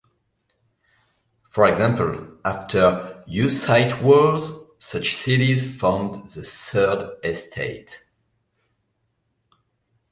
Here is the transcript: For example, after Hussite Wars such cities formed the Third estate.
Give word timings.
For 1.51 1.67
example, 1.71 2.27
after 2.43 3.23
Hussite 3.27 4.01
Wars 4.01 4.51
such 4.79 5.13
cities 5.15 5.79
formed 5.79 6.27
the 6.27 6.41
Third 6.41 7.19
estate. 7.23 8.03